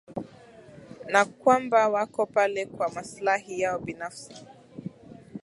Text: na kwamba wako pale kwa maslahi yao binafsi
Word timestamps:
na 1.11 1.25
kwamba 1.25 1.89
wako 1.89 2.25
pale 2.25 2.65
kwa 2.65 2.89
maslahi 2.89 3.59
yao 3.59 3.79
binafsi 3.79 4.45